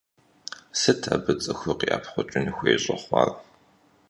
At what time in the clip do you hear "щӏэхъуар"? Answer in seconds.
2.83-3.29